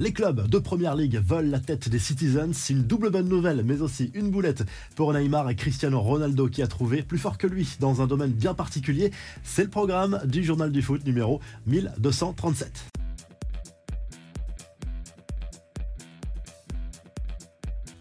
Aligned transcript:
Les 0.00 0.14
clubs 0.14 0.48
de 0.48 0.58
Première 0.58 0.96
Ligue 0.96 1.20
veulent 1.22 1.50
la 1.50 1.60
tête 1.60 1.90
des 1.90 1.98
Citizens. 1.98 2.70
Une 2.70 2.84
double 2.84 3.10
bonne 3.10 3.28
nouvelle, 3.28 3.62
mais 3.66 3.82
aussi 3.82 4.10
une 4.14 4.30
boulette 4.30 4.62
pour 4.96 5.12
Neymar 5.12 5.50
et 5.50 5.54
Cristiano 5.54 6.00
Ronaldo 6.00 6.48
qui 6.48 6.62
a 6.62 6.66
trouvé 6.66 7.02
plus 7.02 7.18
fort 7.18 7.36
que 7.36 7.46
lui 7.46 7.68
dans 7.80 8.00
un 8.00 8.06
domaine 8.06 8.32
bien 8.32 8.54
particulier. 8.54 9.10
C'est 9.44 9.64
le 9.64 9.68
programme 9.68 10.18
du 10.24 10.42
Journal 10.42 10.72
du 10.72 10.80
Foot 10.80 11.04
numéro 11.04 11.40
1237. 11.66 12.99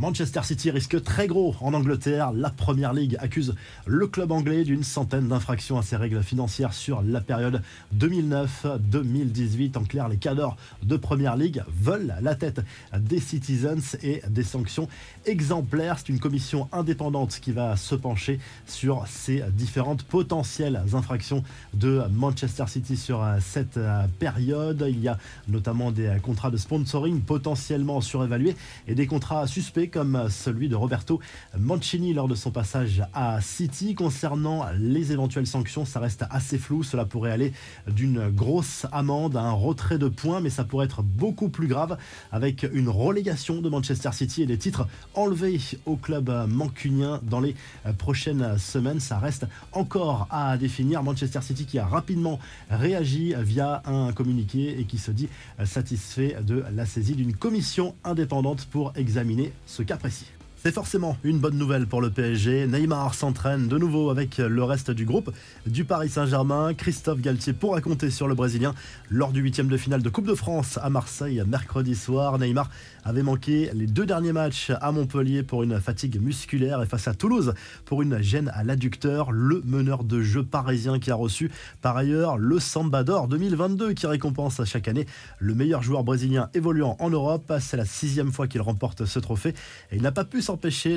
Manchester 0.00 0.40
City 0.44 0.70
risque 0.70 1.02
très 1.02 1.26
gros 1.26 1.54
en 1.60 1.74
Angleterre. 1.74 2.32
La 2.32 2.48
Première 2.48 2.94
Ligue 2.94 3.18
accuse 3.20 3.54
le 3.84 4.06
club 4.06 4.32
anglais 4.32 4.64
d'une 4.64 4.82
centaine 4.82 5.28
d'infractions 5.28 5.76
à 5.76 5.82
ses 5.82 5.96
règles 5.96 6.22
financières 6.22 6.72
sur 6.72 7.02
la 7.02 7.20
période 7.20 7.60
2009-2018. 7.98 9.76
En 9.76 9.84
clair, 9.84 10.08
les 10.08 10.16
cadres 10.16 10.56
de 10.82 10.96
Première 10.96 11.36
Ligue 11.36 11.62
veulent 11.68 12.14
la 12.22 12.34
tête 12.34 12.62
des 12.98 13.20
Citizens 13.20 13.98
et 14.02 14.22
des 14.26 14.42
sanctions 14.42 14.88
exemplaires. 15.26 15.98
C'est 15.98 16.08
une 16.08 16.18
commission 16.18 16.66
indépendante 16.72 17.38
qui 17.38 17.52
va 17.52 17.76
se 17.76 17.94
pencher 17.94 18.40
sur 18.66 19.06
ces 19.06 19.42
différentes 19.52 20.04
potentielles 20.04 20.82
infractions 20.94 21.44
de 21.74 22.00
Manchester 22.10 22.64
City 22.68 22.96
sur 22.96 23.22
cette 23.40 23.78
période. 24.18 24.82
Il 24.88 25.00
y 25.00 25.08
a 25.08 25.18
notamment 25.46 25.92
des 25.92 26.10
contrats 26.22 26.50
de 26.50 26.56
sponsoring 26.56 27.20
potentiellement 27.20 28.00
surévalués 28.00 28.56
et 28.88 28.94
des 28.94 29.06
contrats 29.06 29.46
suspects 29.46 29.89
comme 29.90 30.28
celui 30.30 30.68
de 30.68 30.76
Roberto 30.76 31.20
Mancini 31.58 32.14
lors 32.14 32.28
de 32.28 32.34
son 32.34 32.50
passage 32.50 33.02
à 33.12 33.40
City. 33.40 33.94
Concernant 33.94 34.66
les 34.78 35.12
éventuelles 35.12 35.46
sanctions, 35.46 35.84
ça 35.84 36.00
reste 36.00 36.24
assez 36.30 36.58
flou. 36.58 36.82
Cela 36.82 37.04
pourrait 37.04 37.32
aller 37.32 37.52
d'une 37.88 38.28
grosse 38.30 38.86
amende 38.92 39.36
à 39.36 39.42
un 39.42 39.52
retrait 39.52 39.98
de 39.98 40.08
points, 40.08 40.40
mais 40.40 40.50
ça 40.50 40.64
pourrait 40.64 40.86
être 40.86 41.02
beaucoup 41.02 41.48
plus 41.48 41.66
grave 41.66 41.98
avec 42.32 42.66
une 42.72 42.88
relégation 42.88 43.60
de 43.60 43.68
Manchester 43.68 44.10
City 44.12 44.42
et 44.42 44.46
des 44.46 44.58
titres 44.58 44.86
enlevés 45.14 45.60
au 45.86 45.96
club 45.96 46.30
mancunien 46.48 47.20
dans 47.22 47.40
les 47.40 47.54
prochaines 47.98 48.58
semaines. 48.58 49.00
Ça 49.00 49.18
reste 49.18 49.46
encore 49.72 50.28
à 50.30 50.56
définir. 50.56 51.02
Manchester 51.02 51.40
City 51.42 51.66
qui 51.66 51.78
a 51.78 51.86
rapidement 51.86 52.38
réagi 52.70 53.34
via 53.38 53.82
un 53.86 54.12
communiqué 54.12 54.78
et 54.78 54.84
qui 54.84 54.98
se 54.98 55.10
dit 55.10 55.28
satisfait 55.64 56.36
de 56.42 56.64
la 56.74 56.86
saisie 56.86 57.14
d'une 57.14 57.34
commission 57.34 57.94
indépendante 58.04 58.66
pour 58.66 58.92
examiner 58.96 59.52
ce 59.66 59.79
cas 59.84 59.96
précis. 59.96 60.26
C'est 60.62 60.72
forcément 60.74 61.16
une 61.24 61.38
bonne 61.38 61.56
nouvelle 61.56 61.86
pour 61.86 62.02
le 62.02 62.10
PSG. 62.10 62.66
Neymar 62.66 63.14
s'entraîne 63.14 63.66
de 63.66 63.78
nouveau 63.78 64.10
avec 64.10 64.36
le 64.36 64.62
reste 64.62 64.90
du 64.90 65.06
groupe 65.06 65.32
du 65.66 65.86
Paris 65.86 66.10
Saint-Germain. 66.10 66.74
Christophe 66.74 67.22
Galtier 67.22 67.54
pour 67.54 67.72
raconter 67.72 68.10
sur 68.10 68.28
le 68.28 68.34
Brésilien 68.34 68.74
lors 69.08 69.32
du 69.32 69.40
huitième 69.40 69.68
de 69.68 69.78
finale 69.78 70.02
de 70.02 70.10
Coupe 70.10 70.26
de 70.26 70.34
France 70.34 70.78
à 70.82 70.90
Marseille 70.90 71.42
mercredi 71.46 71.94
soir. 71.94 72.38
Neymar 72.38 72.68
avait 73.04 73.22
manqué 73.22 73.70
les 73.72 73.86
deux 73.86 74.04
derniers 74.04 74.34
matchs 74.34 74.70
à 74.82 74.92
Montpellier 74.92 75.42
pour 75.42 75.62
une 75.62 75.80
fatigue 75.80 76.20
musculaire 76.20 76.82
et 76.82 76.86
face 76.86 77.08
à 77.08 77.14
Toulouse 77.14 77.54
pour 77.86 78.02
une 78.02 78.20
gêne 78.20 78.50
à 78.52 78.62
l'adducteur. 78.62 79.32
Le 79.32 79.62
meneur 79.64 80.04
de 80.04 80.20
jeu 80.20 80.44
parisien 80.44 80.98
qui 80.98 81.10
a 81.10 81.14
reçu 81.14 81.50
par 81.80 81.96
ailleurs 81.96 82.36
le 82.36 82.58
Samba 82.58 83.02
d'Or 83.02 83.28
2022 83.28 83.94
qui 83.94 84.06
récompense 84.06 84.62
chaque 84.66 84.88
année 84.88 85.06
le 85.38 85.54
meilleur 85.54 85.82
joueur 85.82 86.04
brésilien 86.04 86.50
évoluant 86.52 86.96
en 86.98 87.08
Europe. 87.08 87.50
C'est 87.60 87.78
la 87.78 87.86
sixième 87.86 88.30
fois 88.30 88.46
qu'il 88.46 88.60
remporte 88.60 89.06
ce 89.06 89.18
trophée 89.18 89.54
et 89.90 89.96
il 89.96 90.02
n'a 90.02 90.12
pas 90.12 90.24
pu 90.24 90.42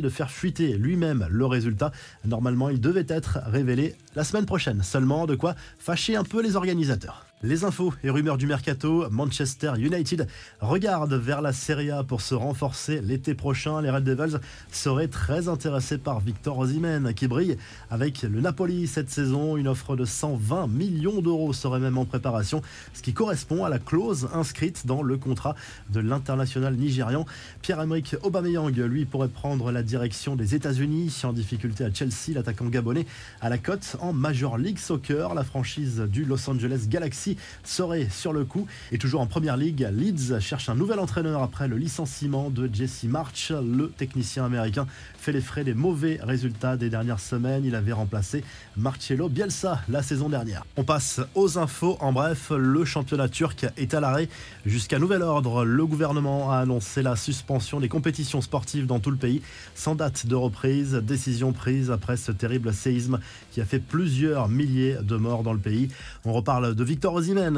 de 0.01 0.09
faire 0.09 0.31
fuiter 0.31 0.77
lui-même 0.77 1.27
le 1.29 1.45
résultat. 1.45 1.91
Normalement, 2.25 2.69
il 2.69 2.79
devait 2.79 3.05
être 3.07 3.39
révélé 3.45 3.95
la 4.15 4.23
semaine 4.23 4.45
prochaine. 4.45 4.83
Seulement, 4.83 5.25
de 5.25 5.35
quoi 5.35 5.55
fâcher 5.79 6.15
un 6.15 6.23
peu 6.23 6.41
les 6.41 6.55
organisateurs. 6.55 7.25
Les 7.45 7.65
infos 7.65 7.93
et 8.05 8.09
rumeurs 8.09 8.37
du 8.37 8.47
mercato, 8.47 9.05
Manchester 9.11 9.73
United 9.77 10.29
regarde 10.61 11.13
vers 11.13 11.41
la 11.41 11.51
Serie 11.51 11.91
A 11.91 12.01
pour 12.01 12.21
se 12.21 12.33
renforcer 12.33 13.01
l'été 13.01 13.33
prochain. 13.33 13.81
Les 13.81 13.89
Red 13.89 14.05
Devils 14.05 14.39
seraient 14.71 15.09
très 15.09 15.49
intéressés 15.49 15.97
par 15.97 16.21
Victor 16.21 16.57
Osimhen 16.57 17.13
qui 17.13 17.27
brille 17.27 17.57
avec 17.91 18.21
le 18.21 18.39
Napoli 18.39 18.87
cette 18.87 19.09
saison. 19.09 19.57
Une 19.57 19.67
offre 19.67 19.97
de 19.97 20.05
120 20.05 20.67
millions 20.67 21.21
d'euros 21.21 21.51
serait 21.51 21.81
même 21.81 21.97
en 21.97 22.05
préparation, 22.05 22.61
ce 22.93 23.01
qui 23.01 23.11
correspond 23.11 23.65
à 23.65 23.69
la 23.69 23.77
clause 23.77 24.29
inscrite 24.33 24.87
dans 24.87 25.03
le 25.03 25.17
contrat 25.17 25.55
de 25.89 25.99
l'international 25.99 26.75
nigérian. 26.75 27.25
Pierre-Emerick 27.61 28.15
Aubameyang, 28.23 28.73
lui, 28.73 29.03
pourrait 29.03 29.27
prendre 29.27 29.69
la 29.69 29.83
direction 29.83 30.37
des 30.37 30.55
États-Unis 30.55 31.13
en 31.25 31.33
difficulté 31.33 31.83
à 31.83 31.93
Chelsea. 31.93 32.33
L'attaquant 32.35 32.67
gabonais 32.67 33.05
à 33.41 33.49
la 33.49 33.57
cote 33.57 33.97
en 33.99 34.13
Major 34.13 34.57
League 34.57 34.79
Soccer, 34.79 35.33
la 35.33 35.43
franchise 35.43 36.03
du 36.09 36.23
Los 36.23 36.49
Angeles 36.49 36.85
Galaxy 36.87 37.32
serait 37.63 38.07
sur 38.09 38.33
le 38.33 38.45
coup. 38.45 38.67
Et 38.91 38.97
toujours 38.97 39.21
en 39.21 39.27
première 39.27 39.57
ligue, 39.57 39.87
Leeds 39.91 40.39
cherche 40.39 40.69
un 40.69 40.75
nouvel 40.75 40.99
entraîneur 40.99 41.41
après 41.41 41.67
le 41.67 41.77
licenciement 41.77 42.49
de 42.49 42.69
Jesse 42.71 43.03
March. 43.03 43.51
Le 43.51 43.89
technicien 43.89 44.45
américain 44.45 44.87
fait 45.17 45.31
les 45.31 45.41
frais 45.41 45.63
des 45.63 45.73
mauvais 45.73 46.19
résultats 46.21 46.77
des 46.77 46.89
dernières 46.89 47.19
semaines. 47.19 47.65
Il 47.65 47.75
avait 47.75 47.93
remplacé 47.93 48.43
Marcello 48.77 49.29
Bielsa 49.29 49.81
la 49.89 50.03
saison 50.03 50.29
dernière. 50.29 50.65
On 50.77 50.83
passe 50.83 51.21
aux 51.35 51.57
infos. 51.57 51.97
En 51.99 52.11
bref, 52.11 52.51
le 52.55 52.85
championnat 52.85 53.29
turc 53.29 53.65
est 53.77 53.93
à 53.93 53.99
l'arrêt 53.99 54.29
jusqu'à 54.65 54.99
nouvel 54.99 55.21
ordre. 55.21 55.65
Le 55.65 55.85
gouvernement 55.85 56.51
a 56.51 56.57
annoncé 56.57 57.01
la 57.01 57.15
suspension 57.15 57.79
des 57.79 57.89
compétitions 57.89 58.41
sportives 58.41 58.85
dans 58.85 58.99
tout 58.99 59.11
le 59.11 59.17
pays 59.17 59.41
sans 59.75 59.95
date 59.95 60.25
de 60.27 60.35
reprise. 60.35 60.93
Décision 60.95 61.53
prise 61.53 61.91
après 61.91 62.17
ce 62.17 62.31
terrible 62.31 62.73
séisme 62.73 63.19
qui 63.51 63.61
a 63.61 63.65
fait 63.65 63.79
plusieurs 63.79 64.49
milliers 64.49 64.97
de 65.01 65.15
morts 65.15 65.43
dans 65.43 65.53
le 65.53 65.59
pays. 65.59 65.89
On 66.25 66.33
reparle 66.33 66.75
de 66.75 66.83
Victor 66.83 67.13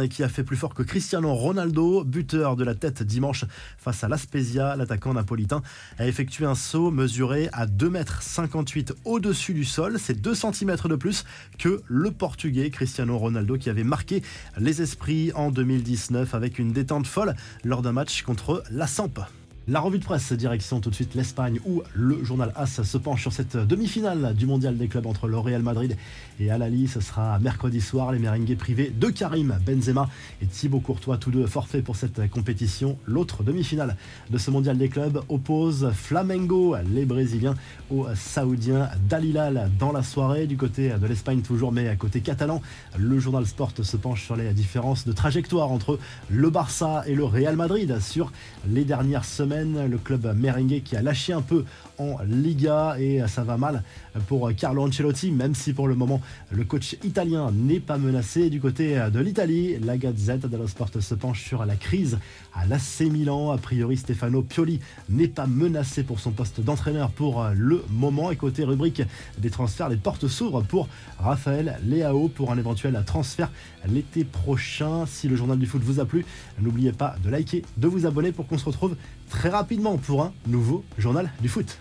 qui 0.09 0.23
a 0.23 0.29
fait 0.29 0.43
plus 0.43 0.57
fort 0.57 0.75
que 0.75 0.83
Cristiano 0.83 1.33
Ronaldo, 1.33 2.03
buteur 2.03 2.55
de 2.55 2.63
la 2.63 2.75
tête 2.75 3.01
dimanche 3.01 3.45
face 3.79 4.03
à 4.03 4.07
l'Aspezia. 4.07 4.75
L'attaquant 4.75 5.13
napolitain 5.13 5.63
a 5.97 6.07
effectué 6.07 6.45
un 6.45 6.53
saut 6.53 6.91
mesuré 6.91 7.49
à 7.51 7.65
2,58 7.65 8.89
m 8.91 8.95
au-dessus 9.05 9.53
du 9.55 9.65
sol. 9.65 9.97
C'est 9.99 10.21
2 10.21 10.35
cm 10.35 10.75
de 10.85 10.95
plus 10.95 11.25
que 11.57 11.81
le 11.87 12.11
portugais 12.11 12.69
Cristiano 12.69 13.17
Ronaldo 13.17 13.57
qui 13.57 13.71
avait 13.71 13.83
marqué 13.83 14.21
les 14.59 14.83
esprits 14.83 15.31
en 15.33 15.49
2019 15.49 16.35
avec 16.35 16.59
une 16.59 16.71
détente 16.71 17.07
folle 17.07 17.35
lors 17.63 17.81
d'un 17.81 17.93
match 17.93 18.21
contre 18.21 18.63
la 18.69 18.85
Samp. 18.85 19.19
La 19.67 19.79
revue 19.79 19.97
de 19.97 20.03
presse, 20.03 20.31
direction 20.31 20.79
tout 20.79 20.91
de 20.91 20.95
suite 20.95 21.15
l'Espagne, 21.15 21.59
où 21.65 21.81
le 21.95 22.23
journal 22.23 22.51
AS 22.55 22.83
se 22.83 22.97
penche 22.99 23.23
sur 23.23 23.33
cette 23.33 23.57
demi-finale 23.57 24.35
du 24.35 24.45
mondial 24.45 24.77
des 24.77 24.87
clubs 24.87 25.07
entre 25.07 25.27
le 25.27 25.39
Real 25.39 25.63
Madrid 25.63 25.97
et 26.39 26.51
Al 26.51 26.61
Ali. 26.61 26.87
Ce 26.87 27.01
sera 27.01 27.39
mercredi 27.39 27.81
soir, 27.81 28.11
les 28.11 28.19
merengues 28.19 28.55
privés 28.57 28.93
de 28.95 29.07
Karim 29.09 29.57
Benzema 29.65 30.07
et 30.39 30.45
Thibaut 30.45 30.81
Courtois, 30.81 31.17
tous 31.17 31.31
deux 31.31 31.47
forfaits 31.47 31.83
pour 31.83 31.95
cette 31.95 32.29
compétition. 32.29 32.99
L'autre 33.07 33.41
demi-finale 33.41 33.97
de 34.29 34.37
ce 34.37 34.51
mondial 34.51 34.77
des 34.77 34.87
clubs 34.87 35.23
oppose 35.29 35.89
Flamengo, 35.95 36.75
les 36.93 37.05
Brésiliens, 37.05 37.55
aux 37.89 38.05
Saoudiens 38.13 38.91
d'Alilal 39.09 39.71
dans 39.79 39.91
la 39.91 40.03
soirée. 40.03 40.45
Du 40.45 40.57
côté 40.57 40.89
de 40.89 41.07
l'Espagne, 41.07 41.41
toujours, 41.41 41.71
mais 41.71 41.87
à 41.87 41.95
côté 41.95 42.21
catalan, 42.21 42.61
le 42.99 43.17
journal 43.17 43.47
Sport 43.47 43.71
se 43.81 43.97
penche 43.97 44.25
sur 44.25 44.35
les 44.35 44.53
différences 44.53 45.07
de 45.07 45.11
trajectoire 45.11 45.71
entre 45.71 45.97
le 46.29 46.51
Barça 46.51 47.01
et 47.07 47.15
le 47.15 47.23
Real 47.23 47.55
Madrid 47.55 47.99
sur 47.99 48.31
les 48.67 48.85
dernières 48.85 49.25
semaines 49.25 49.54
le 49.63 49.97
club 49.97 50.35
merengue 50.37 50.81
qui 50.83 50.95
a 50.95 51.01
lâché 51.01 51.33
un 51.33 51.41
peu 51.41 51.65
en 51.97 52.17
Liga 52.27 52.97
et 52.99 53.21
ça 53.27 53.43
va 53.43 53.57
mal 53.57 53.83
pour 54.27 54.51
Carlo 54.55 54.83
Ancelotti, 54.83 55.31
même 55.31 55.55
si 55.55 55.73
pour 55.73 55.87
le 55.87 55.95
moment 55.95 56.21
le 56.51 56.63
coach 56.65 56.97
italien 57.03 57.51
n'est 57.51 57.79
pas 57.79 57.97
menacé. 57.97 58.49
Du 58.49 58.59
côté 58.59 59.01
de 59.11 59.19
l'Italie, 59.19 59.77
la 59.79 59.97
Gazette 59.97 60.45
dello 60.45 60.67
Sport 60.67 60.89
se 60.99 61.15
penche 61.15 61.43
sur 61.43 61.65
la 61.65 61.75
crise 61.75 62.19
à 62.53 62.65
l'AC 62.65 63.01
Milan. 63.11 63.51
A 63.51 63.57
priori, 63.57 63.97
Stefano 63.97 64.41
Pioli 64.41 64.79
n'est 65.09 65.27
pas 65.27 65.47
menacé 65.47 66.03
pour 66.03 66.19
son 66.19 66.31
poste 66.31 66.61
d'entraîneur 66.61 67.11
pour 67.11 67.45
le 67.53 67.83
moment. 67.89 68.31
Et 68.31 68.35
côté 68.35 68.63
rubrique 68.63 69.03
des 69.37 69.49
transferts, 69.49 69.89
les 69.89 69.97
portes 69.97 70.27
s'ouvrent 70.27 70.63
pour 70.63 70.87
Raphaël 71.19 71.79
Leao 71.85 72.27
pour 72.27 72.51
un 72.51 72.57
éventuel 72.57 73.01
transfert 73.05 73.49
l'été 73.87 74.23
prochain. 74.23 75.05
Si 75.05 75.27
le 75.27 75.35
journal 75.35 75.57
du 75.57 75.65
foot 75.65 75.81
vous 75.81 75.99
a 75.99 76.05
plu, 76.05 76.25
n'oubliez 76.59 76.91
pas 76.91 77.15
de 77.23 77.29
liker, 77.29 77.63
de 77.77 77.87
vous 77.87 78.05
abonner 78.05 78.31
pour 78.31 78.47
qu'on 78.47 78.57
se 78.57 78.65
retrouve 78.65 78.95
très 79.29 79.49
rapidement 79.49 79.97
pour 79.97 80.23
un 80.23 80.33
nouveau 80.47 80.83
journal 80.97 81.29
du 81.41 81.49
foot. 81.49 81.79